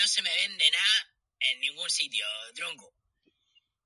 [0.00, 2.94] no se me vende nada en ningún sitio, tronco.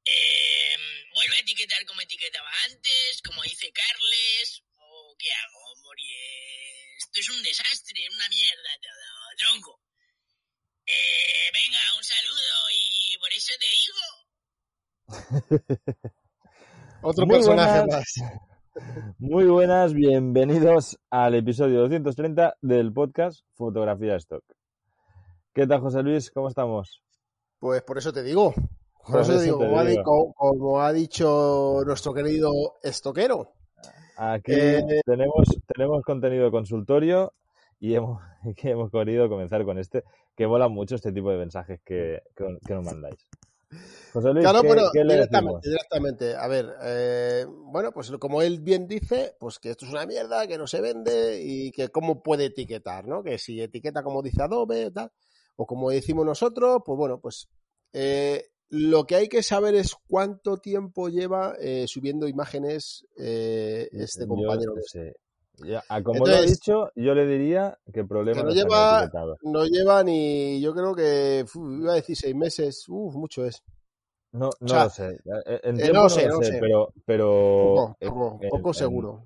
[0.05, 0.77] Eh,
[1.13, 4.63] ¿Vuelvo a etiquetar como etiquetaba antes, como dice Carles?
[4.77, 6.97] ¿O qué hago, Morie?
[6.99, 9.81] Esto es un desastre, una mierda todo, tronco.
[10.87, 14.03] Eh, venga, un saludo y por eso te digo.
[17.03, 17.97] Otro Muy personaje buenas.
[17.97, 18.15] más.
[19.19, 24.45] Muy buenas, bienvenidos al episodio 230 del podcast Fotografía Stock.
[25.55, 26.31] ¿Qué tal, José Luis?
[26.33, 27.01] ¿Cómo estamos?
[27.61, 28.53] Pues por eso te digo.
[28.53, 32.51] Por Por eso te digo, te como, ha como dicho nuestro querido
[32.83, 33.53] estoquero.
[34.17, 37.33] Aquí Eh, tenemos, tenemos contenido consultorio
[37.79, 38.21] y hemos,
[38.57, 40.03] que hemos querido comenzar con este,
[40.37, 43.17] que mola mucho este tipo de mensajes que, que- que nos mandáis.
[44.13, 45.63] José Luis, Claro, ¿qué, pero qué le decimos?
[45.63, 46.37] directamente, directamente.
[46.37, 50.47] A ver, eh, bueno, pues como él bien dice, pues que esto es una mierda,
[50.47, 53.23] que no se vende y que cómo puede etiquetar, ¿no?
[53.23, 55.11] Que si etiqueta como dice Adobe, tal,
[55.57, 57.49] o como decimos nosotros, pues bueno, pues
[57.93, 64.23] eh, lo que hay que saber es cuánto tiempo lleva eh, subiendo imágenes eh, este
[64.25, 64.73] Yo- compañero.
[64.87, 65.01] sí.
[65.65, 68.51] Ya, a como lo he Entonces- dicho, yo le diría que el problema Que no
[68.53, 69.37] lleva- etiquetado.
[69.43, 73.63] No lleva ni, yo creo que, uf, iba a decir seis meses, uf, mucho es.
[74.33, 75.17] No, no sea, lo sé.
[75.47, 76.59] Eh, no no, sé, lo no sé, sé.
[76.61, 77.27] pero, pero
[77.77, 79.25] Poco, poco, en- poco en- seguro.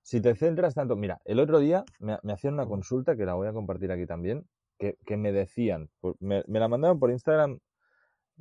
[0.00, 3.34] si te centras tanto, mira, el otro día me, me hacían una consulta que la
[3.34, 5.90] voy a compartir aquí también, que, que me decían,
[6.20, 7.58] me, me la mandaron por Instagram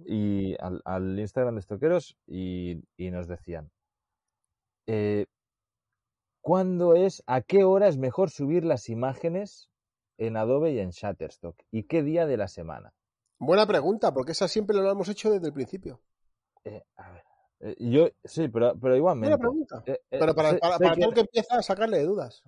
[0.06, 3.72] y al, al Instagram de Estoqueros y, y nos decían,
[4.86, 5.25] eh,
[6.42, 9.70] ¿cuándo es, a qué hora es mejor subir las imágenes
[10.18, 11.56] en Adobe y en Shutterstock?
[11.72, 12.94] ¿Y qué día de la semana?
[13.40, 16.02] Buena pregunta, porque esa siempre lo hemos hecho desde el principio.
[16.64, 17.24] Eh, a ver,
[17.59, 19.36] eh, yo, sí, pero, pero igualmente.
[19.36, 19.84] Buena pregunta.
[19.86, 22.44] eh, Pero para, para, que- todo el que empieza a sacarle de dudas.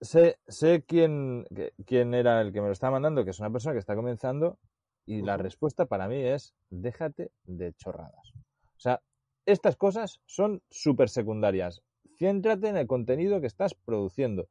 [0.00, 1.46] Sé, sé quién,
[1.86, 4.58] quién era el que me lo estaba mandando, que es una persona que está comenzando,
[5.06, 8.32] y la respuesta para mí es, déjate de chorradas.
[8.76, 9.00] O sea,
[9.46, 11.82] estas cosas son súper secundarias.
[12.18, 14.48] Céntrate en el contenido que estás produciendo.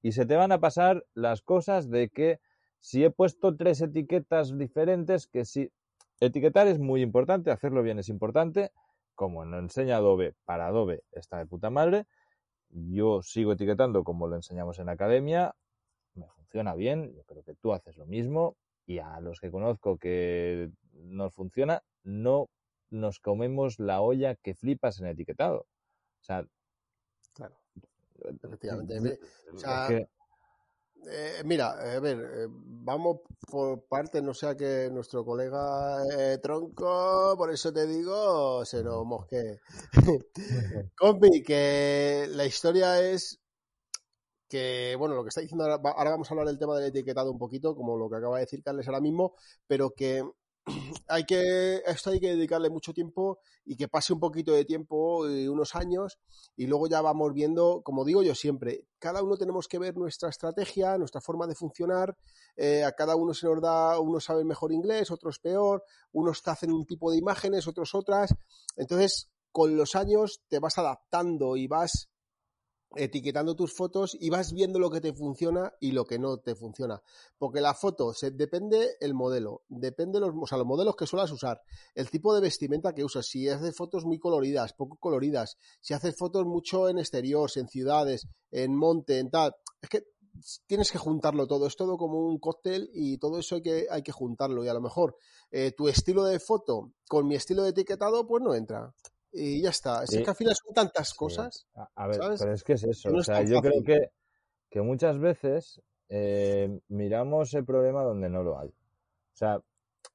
[0.00, 2.40] Y se te van a pasar las cosas de que
[2.80, 5.70] si he puesto tres etiquetas diferentes, que si...
[6.20, 8.72] Etiquetar es muy importante, hacerlo bien es importante.
[9.14, 12.06] Como nos enseña Adobe, para Adobe está de puta madre.
[12.70, 15.54] Yo sigo etiquetando como lo enseñamos en la academia,
[16.14, 18.56] me funciona bien, yo creo que tú haces lo mismo
[18.86, 22.48] y a los que conozco que nos funciona, no
[22.90, 25.60] nos comemos la olla que flipas en etiquetado.
[25.60, 26.44] O sea,
[27.34, 27.56] Claro,
[28.42, 28.96] efectivamente.
[28.96, 30.08] es O sea, que-
[31.06, 33.20] Eh, mira, a ver, eh, vamos
[33.50, 39.04] por partes, no sea que nuestro colega eh, Tronco, por eso te digo, se nos
[39.06, 39.60] mosque.
[40.96, 43.40] Compi, que la historia es
[44.48, 47.30] que, bueno, lo que está diciendo ahora, ahora vamos a hablar del tema del etiquetado
[47.30, 49.34] un poquito, como lo que acaba de decir Carles ahora mismo,
[49.66, 50.24] pero que
[51.08, 55.26] hay que, esto hay que dedicarle mucho tiempo y que pase un poquito de tiempo,
[55.26, 56.18] eh, unos años,
[56.56, 60.28] y luego ya vamos viendo, como digo yo siempre, cada uno tenemos que ver nuestra
[60.28, 62.16] estrategia, nuestra forma de funcionar,
[62.56, 66.50] eh, a cada uno se nos da, unos saben mejor inglés, otros peor, unos te
[66.50, 68.34] hacen un tipo de imágenes, otros otras,
[68.76, 72.08] entonces con los años te vas adaptando y vas
[72.96, 76.54] etiquetando tus fotos y vas viendo lo que te funciona y lo que no te
[76.54, 77.02] funciona.
[77.36, 81.60] Porque la foto se, depende el modelo, depende los, o los modelos que suelas usar,
[81.94, 86.16] el tipo de vestimenta que usas, si haces fotos muy coloridas, poco coloridas, si haces
[86.16, 90.04] fotos mucho en exterior, en ciudades, en monte, en tal, es que
[90.66, 94.02] tienes que juntarlo todo, es todo como un cóctel y todo eso hay que, hay
[94.02, 95.16] que juntarlo y a lo mejor
[95.50, 98.94] eh, tu estilo de foto con mi estilo de etiquetado pues no entra.
[99.32, 100.02] Y ya está.
[100.04, 100.22] Es Sí.
[100.22, 101.66] que al final son tantas cosas.
[101.74, 102.40] A, a ver, ¿sabes?
[102.40, 103.10] pero es que es eso.
[103.10, 104.10] No o sea, yo creo que,
[104.70, 108.68] que muchas veces eh, miramos el problema donde no lo hay.
[108.68, 109.60] O sea,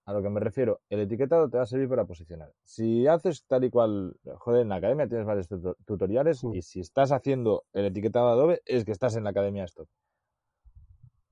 [0.05, 2.51] a lo que me refiero, el etiquetado te va a servir para posicionar.
[2.63, 6.47] Si haces tal y cual, joder, en la academia tienes varios tuto- tutoriales Sí.
[6.53, 9.87] y si estás haciendo el etiquetado Adobe es que estás en la academia Stock.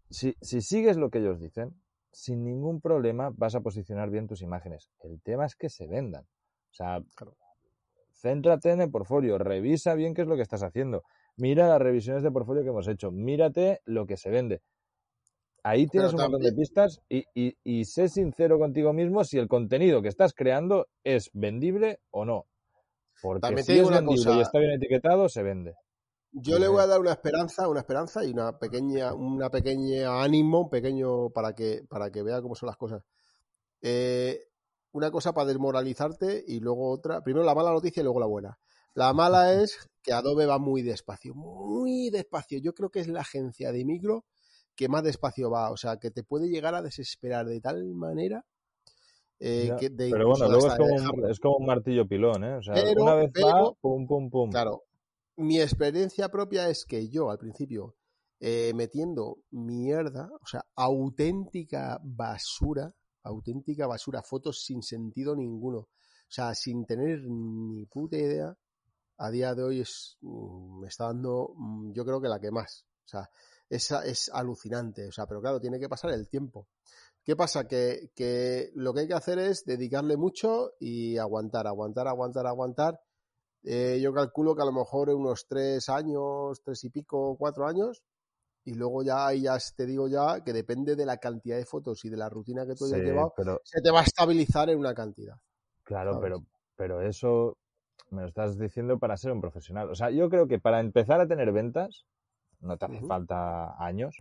[0.10, 1.82] Si, si sigues lo que ellos dicen,
[2.12, 4.90] sin ningún problema vas a posicionar bien tus imágenes.
[5.00, 6.24] El tema es que se vendan.
[6.24, 7.36] O sea, Claro.
[8.22, 11.04] Céntrate en el portfolio, revisa bien qué es lo que estás haciendo.
[11.38, 14.62] Mira las revisiones de portfolio que hemos hecho, mírate lo que se vende.
[15.64, 19.38] Ahí tienes Pero un montón de pistas y, y- y sé sincero contigo mismo si
[19.38, 22.46] el contenido que estás creando es vendible o no.
[23.22, 24.32] Porque También si te digo es una cosa.
[24.38, 25.76] y está bien etiquetado, se vende.
[26.34, 30.62] Yo le voy a dar una esperanza, una esperanza y una pequeña, una pequeña ánimo,
[30.62, 33.04] un pequeño para que, para que vea cómo son las cosas.
[33.82, 34.40] Eh,
[34.94, 37.22] una cosa para desmoralizarte y luego otra.
[37.24, 38.60] Primero la mala noticia y luego la buena.
[38.94, 42.60] La mala es que Adobe va muy despacio, muy despacio.
[42.60, 44.26] Yo creo que es la agencia de micro
[44.76, 45.72] que más despacio va.
[45.72, 48.44] O sea, que te puede llegar a desesperar de tal manera.
[49.40, 52.44] eh, Ya, que de Pero bueno, luego es como, un, es como un martillo pilón,
[52.44, 52.56] ¿eh?
[52.58, 54.50] O sea, Pero- una vez va, pum, pum, pum.
[54.52, 54.84] Claro,
[55.38, 57.96] mi experiencia propia es que yo al principio
[58.40, 65.90] eh, metiendo mierda, o sea, auténtica basura, auténtica basura, fotos sin sentido ninguno, o
[66.28, 68.56] sea, sin tener ni puta idea,
[69.18, 72.52] a día de hoy es, mm, me está dando, mm, yo creo que la que
[72.52, 73.30] más, o sea,
[73.70, 76.68] es, es alucinante, o sea, pero claro, tiene que pasar el tiempo.
[77.24, 77.68] ¿Qué pasa?
[77.68, 83.00] Que, que lo que hay que hacer es dedicarle mucho y aguantar, aguantar, aguantar, aguantar.
[83.64, 87.68] Eh, yo calculo que a lo mejor en unos tres años, tres y pico, cuatro
[87.68, 88.02] años,
[88.64, 92.04] y luego ya, ahí ya te digo ya que depende de la cantidad de fotos
[92.06, 94.70] y de la rutina que tú hayas Sí, llevado, pero se te va a estabilizar
[94.70, 95.36] en una cantidad.
[95.84, 96.24] Claro, ¿sabes?
[96.24, 96.38] pero,
[96.76, 97.58] pero eso
[98.12, 99.90] me lo estás diciendo para ser un profesional.
[99.90, 102.06] O sea, yo creo que para empezar a tener ventas,
[102.60, 104.16] no te hace falta años,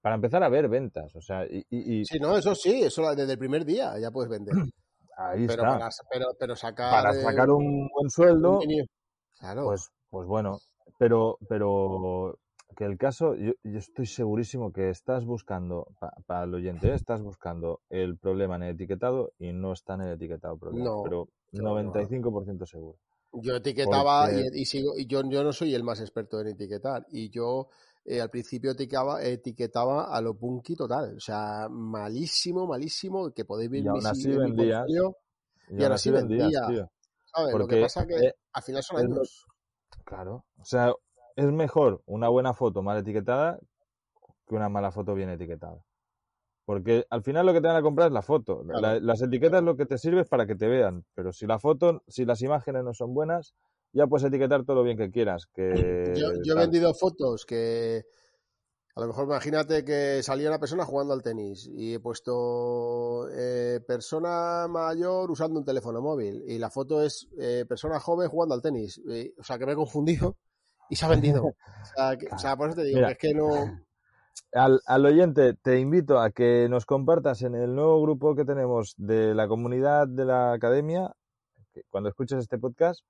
[0.00, 1.14] para empezar a ver ventas.
[1.16, 4.30] O sea, y, y- Sí, no, eso sí, eso desde el primer día ya puedes
[4.30, 4.54] vender.
[5.16, 5.78] ahí Pero está.
[5.78, 8.86] para, pero, pero sacar, Para eh, sacar un buen sueldo, un
[9.38, 9.64] Claro.
[9.66, 10.58] pues, pues bueno.
[10.98, 12.38] Pero, pero
[12.80, 16.94] que el caso, yo, yo estoy segurísimo que estás buscando, pa- para el oyente, ¿eh?
[16.94, 20.86] estás buscando el problema en el etiquetado y no está en el etiquetado problema.
[20.86, 21.92] No, pero no, no.
[21.92, 22.96] 95% seguro.
[23.34, 26.46] Yo etiquetaba Porque- y, y sigo, y yo, yo no soy el más experto en
[26.48, 27.04] etiquetar.
[27.10, 27.68] Y yo
[28.06, 31.16] eh, al principio etiquetaba, etiquetaba a lo punky total.
[31.18, 34.86] O sea, malísimo, malísimo, que podéis ver Y aún así vendías.
[34.88, 35.14] Y, Y aún
[35.82, 36.66] ahora así vendías, vendía.
[36.66, 36.90] tío.
[37.26, 37.54] ¿sabes?
[37.54, 39.46] Lo que pasa que eh, al final son años.
[40.04, 40.44] Claro.
[40.58, 40.94] O sea,
[41.40, 43.58] es mejor una buena foto mal etiquetada
[44.46, 45.84] que una mala foto bien etiquetada.
[46.64, 48.62] Porque al final lo que te van a comprar es la foto.
[48.62, 48.80] Claro.
[48.80, 51.04] La- las etiquetas lo que te sirve es para que te vean.
[51.14, 53.54] Pero si la foto, si las imágenes no son buenas,
[53.92, 55.46] ya puedes etiquetar todo lo bien que quieras.
[55.52, 58.04] Que, Yo, yo he vendido fotos que
[58.94, 63.80] a lo mejor imagínate que salía una persona jugando al tenis y he puesto eh,
[63.86, 68.62] persona mayor usando un teléfono móvil y la foto es eh, persona joven jugando al
[68.62, 68.98] tenis.
[68.98, 70.36] Y, o sea, que me he confundido
[70.90, 71.44] y se ha vendido.
[71.80, 73.08] O sea, que- o sea, por eso te digo Mira.
[73.08, 73.80] que es que no...
[74.52, 78.94] Al, al oyente, te invito a que nos compartas en el nuevo grupo que tenemos
[78.98, 81.14] de la comunidad de la academia.
[81.72, 83.00] que cuando escuches este podcast,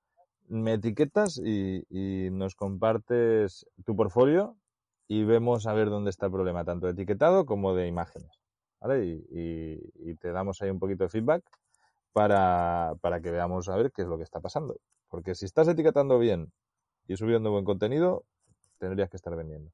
[0.47, 4.55] me etiquetas y, y nos compartes tu portfolio
[5.07, 8.31] y vemos a ver dónde está el problema, tanto de etiquetado como de imágenes.
[8.79, 9.05] ¿Vale?
[9.05, 11.43] Y, y- y te damos ahí un poquito de feedback
[12.13, 14.77] para, para que veamos a ver qué es lo que está pasando.
[15.09, 16.51] Porque si estás etiquetando bien
[17.07, 18.25] y subiendo buen contenido,
[18.77, 19.71] tendrías que estar vendiendo.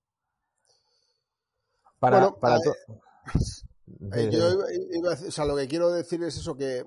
[1.99, 2.61] Para, Bueno, para eh,
[4.13, 4.65] Eh, yo iba-
[4.97, 6.85] iba a decir- o sea, lo que quiero decir es eso que...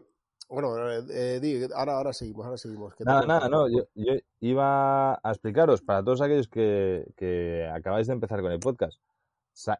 [0.50, 2.92] Bueno, eh, di, ahora, ahora seguimos, ahora seguimos.
[3.00, 3.68] Nada, nada, no.
[3.68, 8.58] Yo, yo iba a explicaros para todos aquellos que, que acabáis de empezar con el
[8.58, 9.00] podcast,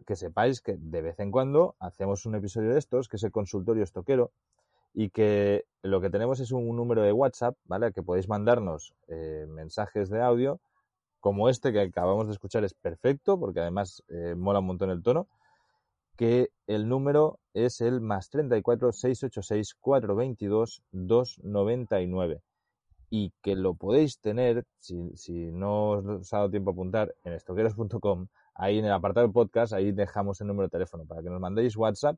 [0.07, 3.33] que sepáis que de vez en cuando hacemos un episodio de estos, que es el
[3.33, 4.31] consultorio estoquero,
[4.93, 7.93] y que lo que tenemos es un número de WhatsApp, ¿vale?
[7.93, 10.61] Que podéis mandarnos eh, mensajes de audio,
[11.21, 15.03] como este que acabamos de escuchar es perfecto, porque además eh, mola un montón el
[15.03, 15.29] tono,
[16.17, 22.43] que el número es el más 34 686 422 299
[23.11, 28.29] y que lo podéis tener, si, no os ha dado tiempo a apuntar, en estoqueros.com,
[28.55, 31.41] ahí en el apartado del podcast, ahí dejamos el número de teléfono para que nos
[31.41, 32.17] mandéis WhatsApp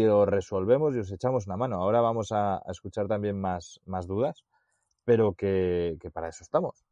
[0.00, 1.76] y lo resolvemos y os echamos una mano.
[1.76, 4.44] Ahora vamos a, a escuchar también más, más dudas,
[5.04, 6.84] pero que, que para eso estamos.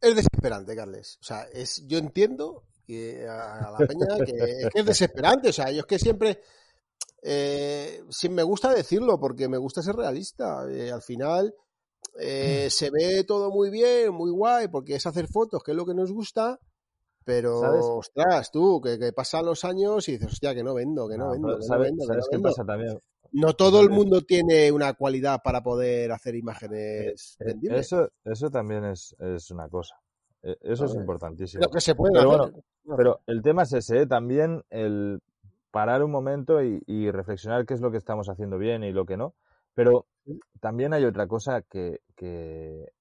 [0.00, 1.18] Es desesperante, Carles.
[1.20, 5.48] O sea, es, yo entiendo que a la peña que es, que es desesperante.
[5.48, 6.40] O sea, yo es que siempre.
[7.22, 10.66] Eh, sí, me gusta decirlo porque me gusta ser realista.
[10.70, 11.54] Eh, al final
[12.18, 15.86] eh, se ve todo muy bien, muy guay, porque es hacer fotos, que es lo
[15.86, 16.60] que nos gusta.
[17.24, 17.84] Pero, ¿Sabes?
[17.84, 21.26] ostras, tú, que, que pasan los años y dices, hostia, que no vendo, que no,
[21.26, 22.48] No, vendo, que no ¿sabes, vendo, que ¿sabes no qué vendo.
[22.50, 22.98] pasa también?
[23.32, 27.86] No todo el mundo tiene una cualidad para poder hacer imágenes Eh, vendibles.
[27.86, 29.96] Eso, eso también es, es una cosa.
[30.42, 31.64] Eh, Eso es importantísimo.
[31.64, 32.52] Lo que se puede Pero hacer.
[32.52, 34.06] bueno, Pero el tema es ese, ¿eh?
[34.06, 35.20] también el
[35.70, 39.06] parar un momento y, y reflexionar qué es lo que estamos haciendo bien y lo
[39.06, 39.34] que no.
[39.74, 40.06] Pero
[40.60, 42.92] también hay otra cosa que, que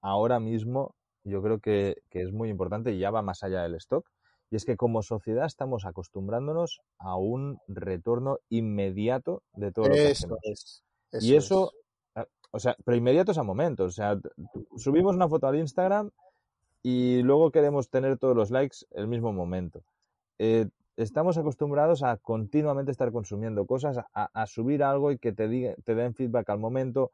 [0.00, 0.94] ahora mismo
[1.28, 4.08] yo creo que, que es muy importante y ya va más allá del stock.
[4.50, 10.10] Y es que como sociedad estamos acostumbrándonos a un retorno inmediato de todo lo que
[10.10, 10.38] Eso hacemos.
[10.42, 10.84] es.
[11.20, 11.44] y es.
[11.44, 11.72] eso,
[12.14, 13.86] ah, o sea, pero inmediatos a momentos.
[13.88, 14.18] O sea,
[14.76, 16.10] subimos una foto al Instagram
[16.82, 19.82] y luego queremos tener todos los likes el mismo momento.
[20.38, 20.66] Eh,
[20.96, 25.74] estamos acostumbrados a continuamente estar consumiendo cosas, a, a subir algo y que te, diga,
[25.84, 27.12] te den feedback al momento.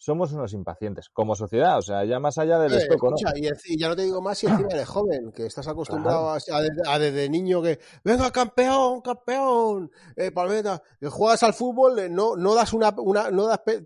[0.00, 3.16] Somos unos impacientes como sociedad, o sea, ya más allá del Eh, stock, ¿o ¿no?
[3.36, 6.60] y, ya no te digo más si encima eres joven, que estás acostumbrado a, a
[6.60, 12.08] desde, a desde niño que, venga, campeón, campeón, eh, Palmeta, que juegas al fútbol, eh,
[12.10, 13.80] no, no das una, una no das, eh,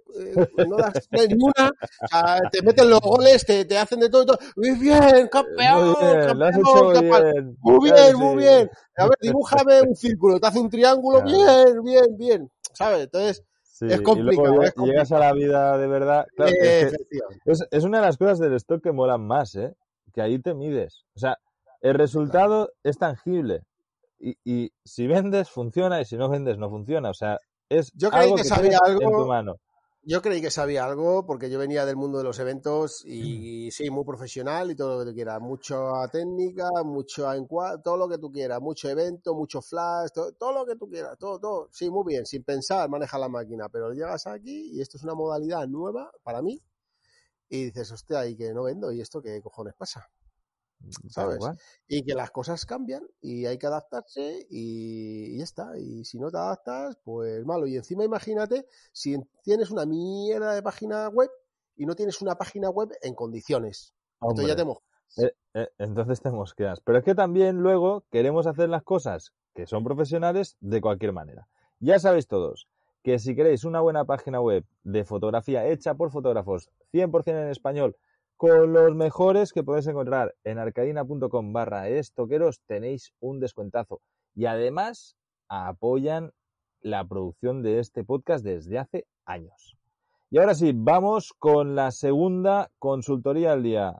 [0.67, 4.23] no das ni una, o sea, te meten los goles, te, te hacen de todo,
[4.23, 4.39] y todo.
[4.57, 7.23] muy bien, campeón, Muy bien, hecho campeón, muy capaz".
[7.23, 7.57] bien.
[7.61, 8.37] Muy bien, muy sí.
[8.39, 8.71] bien.
[8.97, 11.39] A ver, dibújame un círculo, te hace un triángulo, Claro.
[11.39, 12.51] bien, bien, bien.
[12.73, 13.01] ¿Sabes?
[13.05, 13.45] Entonces,
[13.79, 16.27] Sí, es y complicado, luego es lleg- llegas a la vida de verdad.
[16.35, 19.73] Claro, es, que es, es una de las cosas del stock que molan más, ¿eh?
[20.13, 21.05] Que ahí te mides.
[21.15, 21.37] O sea,
[21.81, 23.63] el resultado es tangible.
[24.19, 27.11] Y, y si vendes, funciona, y si no vendes, no funciona.
[27.11, 29.23] O sea, es Yo algo que que sabía tienes en algo.
[29.23, 29.57] tu mano.
[30.03, 33.91] Yo creí que sabía algo porque yo venía del mundo de los eventos y sí,
[33.91, 35.41] muy profesional y todo lo que tú quieras.
[35.41, 35.77] Mucha
[36.11, 38.61] técnica, mucho encuadre, todo lo que tú quieras.
[38.61, 41.19] Mucho evento, mucho flash, todo, todo lo que tú quieras.
[41.19, 41.69] Todo, todo.
[41.73, 42.25] Sí, muy bien.
[42.25, 43.69] Sin pensar, maneja la máquina.
[43.69, 46.63] Pero llegas aquí y esto es una modalidad nueva para mí
[47.51, 48.93] y dices, hostia, y que no vendo.
[48.93, 50.09] ¿Y esto qué cojones pasa?
[50.81, 51.51] Tal ¿Sabes?
[51.87, 55.79] Y que las cosas cambian y hay que adaptarse y, y ya está.
[55.79, 57.67] Y si no te adaptas, pues malo.
[57.67, 61.31] Y encima imagínate si tienes una mierda de página web
[61.77, 63.95] y no tienes una página web en condiciones.
[64.21, 64.85] Entonces ya te mojas.
[65.17, 66.81] eh, eh, entonces te mosqueas.
[66.81, 71.49] Pero es que también luego queremos hacer las cosas que son profesionales de cualquier manera.
[71.81, 72.69] Ya sabéis todos
[73.03, 77.97] que si queréis una buena página web de fotografía hecha por fotógrafos 100% en español,
[78.39, 84.01] con los mejores que podéis encontrar en arcadina.com barra estoqueros, tenéis un descuentazo.
[84.33, 85.17] Y además
[85.49, 86.31] apoyan
[86.81, 89.77] la producción de este podcast desde hace años.
[90.31, 93.95] Y ahora sí, vamos con la segunda consultoría al día.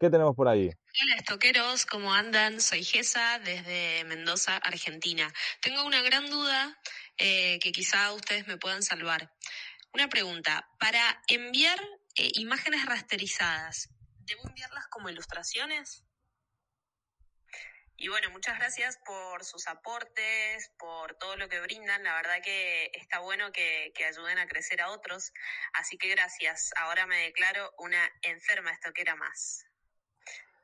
[0.00, 0.70] ¿Qué tenemos por ahí?
[1.02, 2.62] Hola estoqueros, ¿cómo andan?
[2.62, 5.30] Soy Gesa desde Mendoza, Argentina.
[5.60, 6.78] Tengo una gran duda
[7.18, 9.30] eh, que quizá ustedes me puedan salvar.
[9.92, 11.78] Una pregunta, para enviar
[12.14, 13.88] eh, imágenes rasterizadas,
[14.26, 16.04] ¿debo enviarlas como ilustraciones?
[17.96, 22.02] Y bueno, muchas gracias por sus aportes, por todo lo que brindan.
[22.02, 25.32] La verdad que está bueno que, que ayuden a crecer a otros.
[25.74, 26.72] Así que gracias.
[26.78, 29.66] Ahora me declaro una enferma estoquera más.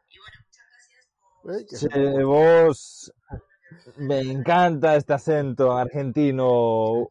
[0.09, 1.79] Y bueno, muchas gracias por...
[1.79, 3.13] Sí, vos,
[3.97, 7.11] me encanta este acento argentino.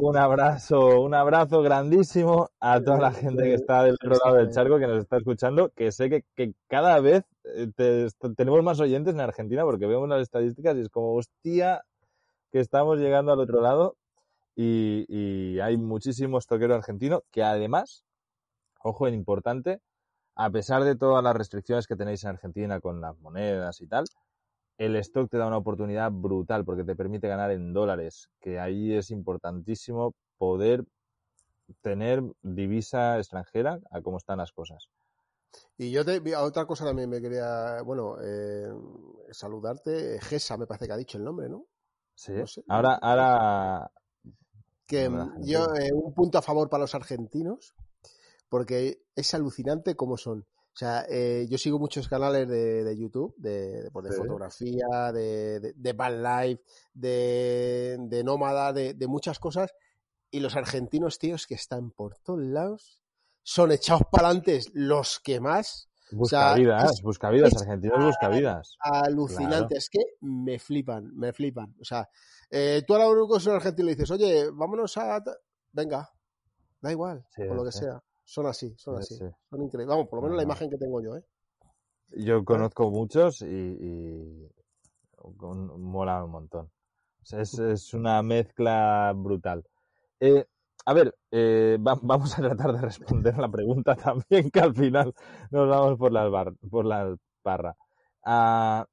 [0.00, 4.50] Un abrazo, un abrazo grandísimo a toda la gente que está del otro lado del
[4.50, 8.80] charco, que nos está escuchando, que sé que, que cada vez eh, te- tenemos más
[8.80, 11.82] oyentes en Argentina porque vemos las estadísticas y es como, hostia,
[12.52, 13.96] que estamos llegando al otro lado
[14.56, 18.04] y, y hay muchísimos toqueros argentinos que además,
[18.82, 19.80] ojo, en importante,
[20.36, 24.04] a pesar de todas las restricciones que tenéis en Argentina con las monedas y tal,
[24.80, 28.94] el stock te da una oportunidad brutal porque te permite ganar en dólares, que ahí
[28.94, 30.84] es importantísimo poder
[31.82, 34.88] tener divisa extranjera a cómo están las cosas.
[35.76, 38.72] Y yo te, otra cosa también me quería, bueno, eh,
[39.32, 40.18] saludarte.
[40.22, 41.66] Gesa me parece que ha dicho el nombre, ¿no?
[42.14, 42.32] Sí.
[42.32, 42.62] No sé.
[42.66, 43.90] Ahora, ahora,
[44.86, 47.74] que mm, yo eh, un punto a favor para los argentinos
[48.48, 50.46] porque es alucinante cómo son.
[50.72, 54.18] O sea, eh, yo sigo muchos canales de, de YouTube, de, de, pues, de Sí.
[54.18, 56.62] fotografía, de, de, van life,
[56.94, 59.72] de, de nómada, de, de muchas cosas.
[60.30, 63.02] Y los argentinos, tíos, que están por todos lados,
[63.42, 65.88] son echados para adelante los que más.
[66.08, 68.76] sea, buscavidas, es- buscavidas, es argentinos buscavidas.
[68.80, 71.74] Alucinante, es que me flipan, me flipan.
[71.80, 72.08] O sea,
[72.48, 72.94] eh, tú
[73.46, 75.22] a un argentino le dices, oye, vámonos a.
[75.22, 75.36] ta-".
[75.72, 76.08] Venga,
[76.80, 77.80] da igual, Sí, por lo que sí.
[77.80, 78.02] sea.
[78.30, 79.14] Son así, son Sí, así.
[79.16, 79.30] sí.
[79.50, 79.88] Son increíbles.
[79.88, 81.24] Vamos, por lo menos la imagen que tengo yo, ¿eh?
[82.16, 84.48] Yo conozco muchos y, y
[85.36, 86.70] con- mola un montón.
[87.32, 89.64] Es, es una mezcla brutal.
[90.20, 90.44] Eh,
[90.86, 95.12] a ver, eh, va- vamos a tratar de responder la pregunta también, que al final
[95.50, 97.74] nos vamos por la, bar- por la parra.
[98.24, 98.86] Ah,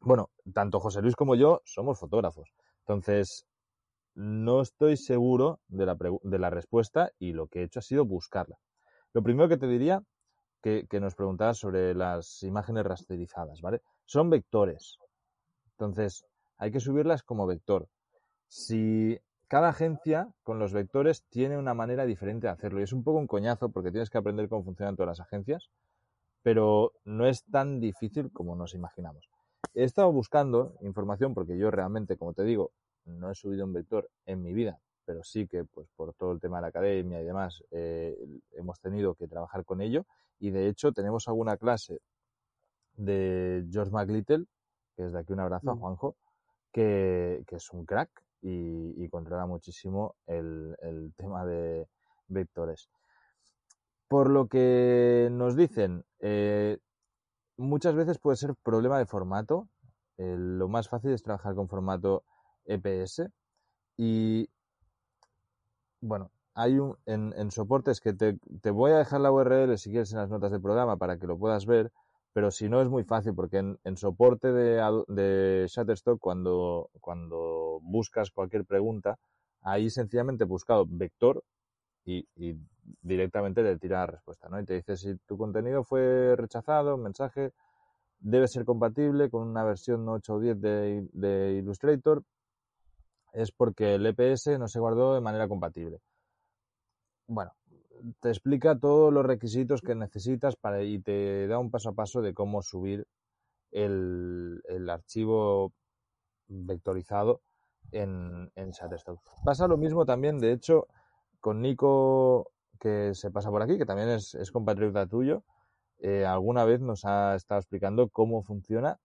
[0.00, 2.50] bueno, tanto José Luis como yo somos fotógrafos.
[2.80, 3.46] Entonces,
[4.14, 8.04] no estoy seguro de la, de la respuesta y lo que he hecho ha sido
[8.04, 8.58] buscarla.
[9.12, 10.02] Lo primero que te diría
[10.62, 13.82] que, que nos preguntabas sobre las imágenes rasterizadas, ¿vale?
[14.04, 14.98] Son vectores.
[15.72, 16.24] Entonces,
[16.58, 17.88] hay que subirlas como vector.
[18.46, 23.04] Si cada agencia con los vectores tiene una manera diferente de hacerlo y es un
[23.04, 25.68] poco un coñazo porque tienes que aprender cómo funcionan todas las agencias,
[26.42, 29.28] pero no es tan difícil como nos imaginamos.
[29.74, 32.72] He estado buscando información porque yo realmente, como te digo,
[33.04, 36.40] no he subido un vector en mi vida, pero sí que pues por todo el
[36.40, 38.16] tema de la academia y demás eh,
[38.52, 40.06] hemos tenido que trabajar con ello
[40.38, 42.00] y de hecho tenemos alguna clase
[42.96, 44.46] de George McLittle,
[44.96, 45.78] que es de aquí un abrazo a mm.
[45.78, 46.16] Juanjo,
[46.72, 50.76] que, es un crack y, controla muchísimo el,
[51.16, 51.86] tema de
[52.28, 52.88] vectores.
[54.08, 56.78] Por lo que nos dicen, eh,
[57.56, 59.68] muchas veces puede ser problema de formato.
[60.18, 62.24] lo más fácil es trabajar con formato
[62.66, 63.28] EPS
[63.96, 64.48] y
[66.00, 70.12] bueno, hay un en, soportes que te, te, voy a dejar la URL si quieres
[70.12, 71.92] en las notas del programa para que lo puedas ver,
[72.32, 78.30] pero si no es muy fácil porque en, soporte de, de, Shutterstock cuando, cuando buscas
[78.30, 79.18] cualquier pregunta,
[79.62, 81.42] ahí sencillamente he buscado vector
[82.04, 82.26] y,
[83.00, 84.58] directamente te tira la respuesta, ¿no?
[84.60, 87.52] Y te dice si tu contenido fue rechazado, mensaje,
[88.18, 92.24] debe ser compatible con una versión 8 o 10 de, de Illustrator,
[93.32, 95.98] es porque el EPS no se guardó de manera compatible.
[97.26, 97.52] Bueno,
[98.20, 102.20] te explica todos los requisitos que necesitas para, y te da un paso a paso
[102.20, 103.06] de cómo subir
[103.70, 104.60] el,
[104.90, 105.72] archivo
[106.48, 107.40] vectorizado
[107.90, 109.20] en, en Shutterstock.
[109.44, 110.86] Pasa lo mismo también, de hecho,
[111.40, 115.44] con Nico, que se pasa por aquí, que también es, es compatriota tuyo,
[116.00, 118.98] eh, alguna vez nos ha estado explicando cómo funciona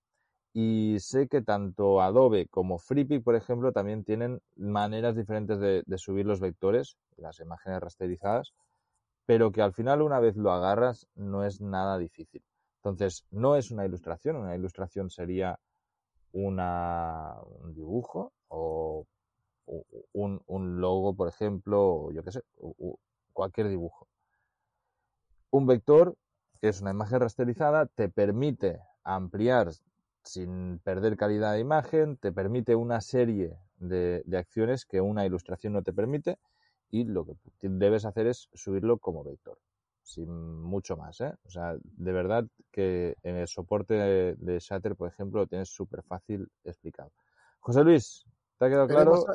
[0.60, 6.26] y sé que tanto Adobe como FreePic, por ejemplo, también tienen maneras diferentes de, subir
[6.26, 8.56] los vectores, las imágenes rasterizadas,
[9.28, 12.42] pero que al final una vez lo agarras no es nada difícil.
[12.78, 15.60] Entonces, no es una ilustración, una ilustración sería
[16.32, 16.56] un
[17.76, 19.06] dibujo o
[20.14, 22.42] un, logo, por ejemplo, o yo qué sé,
[23.32, 24.08] cualquier dibujo.
[25.52, 26.16] Un vector,
[26.62, 29.70] es una imagen rasterizada, te permite ampliar
[30.28, 35.82] sin perder calidad de imagen, te permite una serie de, acciones que una ilustración no
[35.82, 36.38] te permite
[36.90, 39.58] y lo que debes hacer es subirlo como vector,
[40.04, 41.22] sin mucho más.
[41.22, 41.34] ¿eh?
[41.46, 45.70] O sea, de verdad que en el soporte de, de Shutter, por ejemplo, lo tienes
[45.70, 47.12] súper fácil explicado.
[47.60, 48.26] José Luis,
[48.58, 49.26] ¿te ha quedado claro?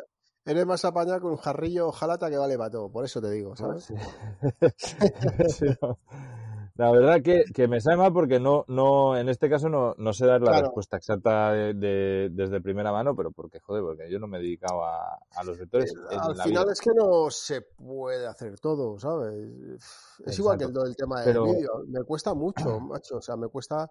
[0.44, 3.54] Eres más, apañado con un jarrillo jalata que vale para todo, por eso te digo,
[3.54, 3.92] ¿sabes?
[6.74, 10.12] La verdad que, que, me sale mal porque no, no, en este caso no, no
[10.14, 14.26] sé dar la respuesta exacta de, desde primera mano, pero porque, joder, porque yo no
[14.26, 15.92] me he dedicado a, los vectores.
[16.10, 19.78] Eh, al final es que no se puede hacer todo, ¿sabes?
[20.24, 21.84] Es igual que el, el tema del vídeo.
[21.88, 23.18] Me cuesta mucho, macho.
[23.18, 23.90] O sea, me cuesta.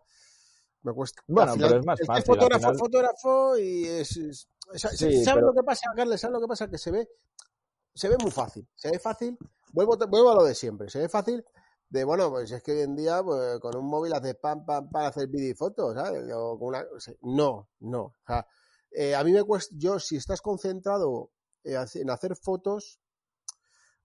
[0.82, 1.22] Me cuesta.
[1.28, 2.26] Bueno, pero es más fácil.
[2.26, 4.48] fotógrafo, fotógrafo y es.
[4.74, 6.20] ¿Sabes lo que pasa, Carles?
[6.20, 6.68] ¿Sabes lo que pasa?
[6.68, 7.08] Que se ve.
[7.94, 8.68] Se ve muy fácil.
[8.74, 9.38] Se ve fácil.
[9.72, 10.90] Vuelvo, vuelvo a lo de siempre.
[10.90, 11.46] Se ve fácil
[11.92, 14.90] de bueno, pues es que hoy en día pues, con un móvil haces pam, pam,
[14.90, 16.24] para hacer vídeo y fotos, ¿sabes?
[16.34, 16.86] O con una,
[17.22, 18.02] no, no.
[18.02, 18.48] O sea,
[18.92, 21.32] eh, a mí me cuesta, yo si estás concentrado
[21.66, 23.02] eh, en hacer fotos,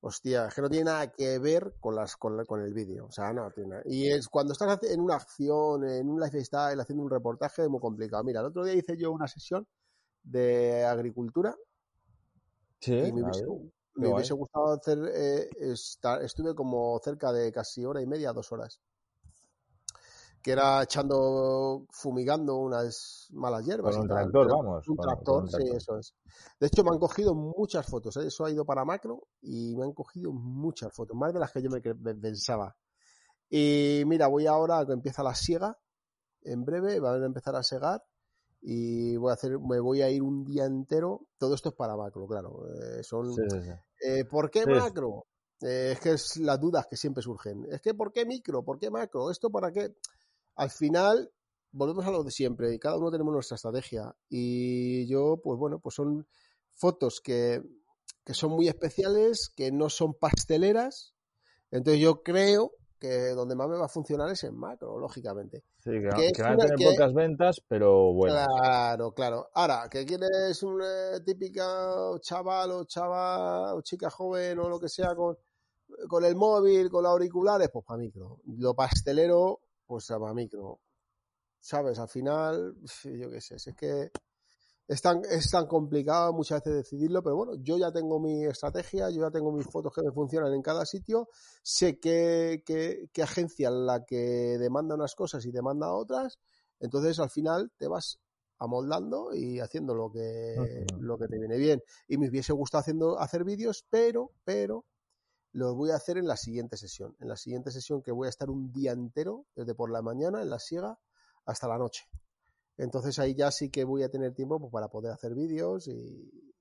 [0.00, 3.12] hostia, es que no tiene nada que ver con las con, con el vídeo, o
[3.12, 3.82] sea, no tiene nada.
[3.86, 7.80] Y es cuando estás en una acción, en un lifestyle, haciendo un reportaje, es muy
[7.80, 8.24] complicado.
[8.24, 9.64] Mira, el otro día hice yo una sesión
[10.24, 11.54] de agricultura.
[12.80, 13.22] Sí, y me
[13.96, 15.48] hubiese gustado hacer, eh,
[16.22, 18.80] estuve como cerca de casi hora y media, dos horas.
[20.42, 23.96] Que era echando, fumigando unas malas hierbas.
[23.96, 24.88] Con un tractor, vamos.
[24.88, 26.14] Un tractor, sí, eso es.
[26.60, 28.16] De hecho, me han cogido muchas fotos.
[28.18, 28.28] ¿eh?
[28.28, 31.62] Eso ha ido para macro y me han cogido muchas fotos, más de las que
[31.62, 32.76] yo me, pensaba.
[33.50, 35.76] Y mira, voy ahora que empieza la siega.
[36.42, 38.04] En breve va a empezar a segar
[38.60, 41.28] y voy a hacer, me voy a ir un día entero.
[41.38, 42.66] Todo esto es para macro, claro.
[42.68, 43.34] Eh, son,
[44.04, 45.26] eh, ¿Por qué macro?
[45.60, 47.66] Eh, es que es las dudas que siempre surgen.
[47.70, 48.62] Es que ¿por qué micro?
[48.64, 49.30] ¿Por qué macro?
[49.30, 49.94] ¿Esto para qué?
[50.56, 51.30] Al final,
[51.72, 54.14] volvemos a lo de siempre y cada uno tenemos nuestra estrategia.
[54.28, 56.26] Y yo, pues bueno, pues son
[56.74, 57.62] fotos que,
[58.24, 61.14] que son muy especiales, que no son pasteleras.
[61.70, 65.62] Entonces yo creo que donde más me va a funcionar es en macro, lógicamente.
[65.78, 68.34] Sí, que, van a tener pocas ventas, pero bueno.
[68.34, 69.48] Claro, claro.
[69.54, 74.88] Ahora, que quieres un eh, típica chaval o chaval o chica joven o lo que
[74.88, 75.36] sea con,
[76.08, 78.40] con el móvil, con los auriculares, pues para micro.
[78.46, 80.80] Lo pastelero, pues para micro.
[81.60, 81.98] ¿Sabes?
[81.98, 84.10] Al final, yo qué sé, es que
[84.88, 89.10] es tan, es tan complicado muchas veces decidirlo, pero bueno, yo ya tengo mi estrategia,
[89.10, 91.28] yo ya tengo mis fotos que me funcionan en cada sitio,
[91.62, 96.38] sé qué, qué, agencia la que demanda unas cosas y demanda otras,
[96.78, 98.20] entonces al final te vas
[98.58, 101.82] amoldando y haciendo lo que, lo que te viene bien.
[102.08, 104.86] Y me hubiese gustado haciendo, hacer vídeos, pero, pero,
[105.52, 107.16] lo voy a hacer en la siguiente sesión.
[107.18, 110.42] En la siguiente sesión que voy a estar un día entero, desde por la mañana
[110.42, 110.98] en la siega
[111.44, 112.04] hasta la noche.
[112.78, 115.92] Entonces ahí ya sí que voy a tener tiempo pues, para poder hacer vídeos y,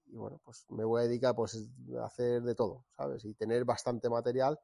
[0.06, 3.26] y, bueno, pues me voy a dedicar pues a hacer de todo, ¿sabes?
[3.26, 4.60] Y tener bastante material.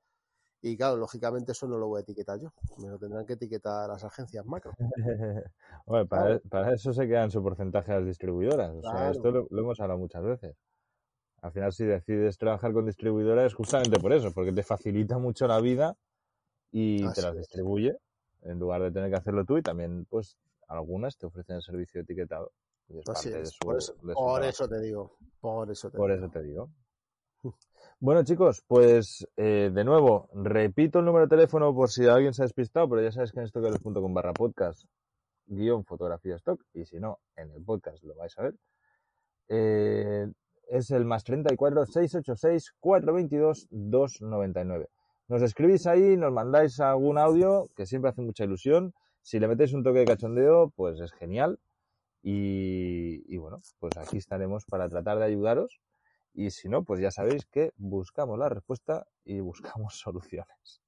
[0.63, 2.53] Y claro, lógicamente eso no lo voy a etiquetar yo.
[2.77, 4.73] Me lo tendrán que etiquetar las agencias macro.
[5.85, 6.41] Hombre, para, Claro.
[6.49, 8.71] para eso se quedan su porcentaje las distribuidoras.
[8.75, 10.55] O sea, esto lo, lo hemos hablado muchas veces.
[11.41, 15.47] Al final, si decides trabajar con distribuidoras, es justamente por eso, porque te facilita mucho
[15.47, 15.97] la vida
[16.71, 17.97] y Así te las distribuye
[18.43, 19.57] en lugar de tener que hacerlo tú.
[19.57, 20.37] Y también, pues,
[20.71, 22.51] algunas te ofrecen el servicio etiquetado.
[22.87, 23.49] Y es Así parte de es.
[23.51, 25.17] su, Por eso, de su por eso te digo.
[25.39, 26.25] Por eso te Por digo.
[26.25, 26.69] eso te digo.
[28.03, 32.41] Bueno, chicos, pues eh, de nuevo, repito el número de teléfono por si alguien se
[32.41, 34.85] ha despistado, pero ya sabes que en estoqueros.com barra podcast
[35.45, 38.55] guion fotografía stock, y si no, en el podcast lo vais a ver.
[39.49, 40.27] Eh,
[40.69, 44.89] es el más 34 686 422 299.
[45.27, 48.93] Nos escribís ahí, nos mandáis algún audio, que siempre hace mucha ilusión.
[49.21, 51.59] Si le metéis un toque de cachondeo, pues es genial.
[52.23, 55.81] Y, y bueno, pues aquí estaremos para tratar de ayudaros.
[56.33, 60.81] Y si no, pues ya sabéis que buscamos la respuesta y buscamos soluciones.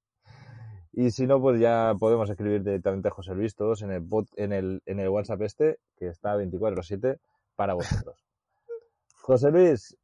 [0.96, 4.28] Y si no, pues ya podemos escribir directamente a José Luis todos en el, bot,
[4.36, 7.20] en el, en el WhatsApp este, que está 24-7
[7.56, 8.24] para vosotros.
[9.24, 9.98] José Luis,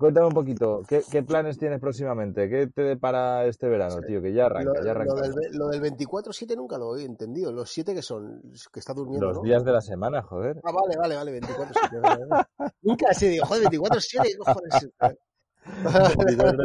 [0.00, 2.48] cuéntame un poquito, ¿qué, ¿qué, planes tienes próximamente?
[2.48, 4.06] ¿Qué te depara este verano, sí.
[4.06, 4.22] tío?
[4.22, 5.14] Que ya arranca, lo, ya arranca.
[5.14, 7.52] Lo del, lo del 24-7 nunca lo he entendido.
[7.52, 8.40] ¿Los 7 que son?
[8.72, 9.42] Que está durmiendo, Los ¿no?
[9.42, 10.60] días de la semana, joder.
[10.64, 12.00] Ah, vale, vale, vale, 24-7.
[12.00, 12.44] Vale, vale.
[12.82, 14.88] nunca así digo, joder, 24-7, ¿qué cojones?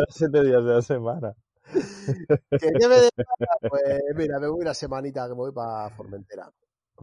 [0.09, 1.35] 7 días de la semana.
[1.71, 3.69] ¿Qué, qué me depara?
[3.69, 6.49] Pues mira, me voy una semanita que me voy para Formentera.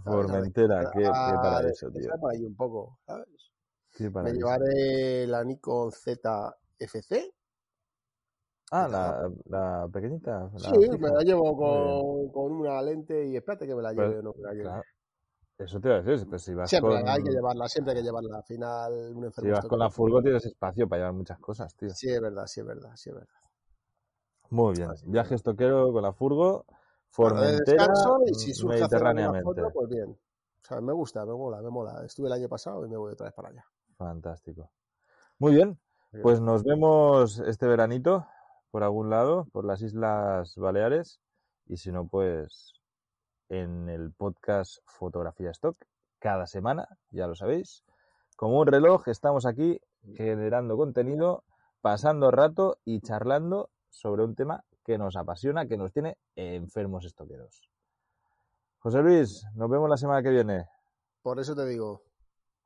[0.03, 2.09] Formentera, ¿qué, qué para eso, tío?
[2.19, 3.52] Para ahí un poco, ¿sabes?
[3.93, 7.35] ¿Qué para me llevaré la Nikon ZFC.
[8.71, 10.51] Ah, la, la pequeñita.
[10.55, 14.21] La sí, me la llevo con, con, una lente y espérate que me la lleve
[14.21, 14.65] o no me la lleve.
[14.65, 14.83] Claro.
[15.59, 17.09] Eso te iba a decir, pues si vas siempre con...
[17.09, 18.39] hay que llevarla, siempre hay que llevarla.
[18.39, 19.51] Al final, un enfermo.
[19.51, 21.91] Si vas con la furgo tienes espacio para llevar muchas cosas, tío.
[21.91, 23.41] Sí, es verdad, sí, es verdad, sí, es verdad.
[24.49, 24.91] Muy bien.
[24.91, 26.65] Así Viaje estoquero con la furgo,
[27.11, 27.93] Formentera,
[28.27, 29.45] y si surge mediterráneamente.
[29.45, 30.11] Foto, pues bien.
[30.11, 32.03] O sea, me gusta, me mola, me mola.
[32.05, 33.67] Estuve el año pasado y me voy otra vez para allá.
[34.03, 34.71] Fantástico.
[35.39, 35.79] Muy bien.
[36.23, 38.27] Pues nos vemos este veranito
[38.71, 41.21] por algún lado, por las Islas Baleares.
[41.67, 42.75] Y si no, pues
[43.49, 45.77] en el podcast Fotografía Stock,
[46.19, 47.85] cada semana, ya lo sabéis.
[48.37, 49.81] Como un reloj, estamos aquí
[50.17, 51.45] generando contenido,
[51.81, 57.71] pasando rato y charlando sobre un tema que nos apasiona, que nos tiene enfermos estoqueros.
[58.81, 60.67] José Luis, nos vemos la semana que viene.
[61.23, 62.03] Por eso te digo.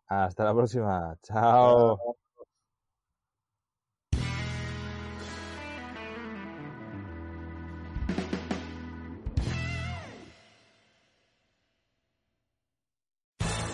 [0.08, 1.16] Hasta la próxima.
[1.22, 2.16] Chao.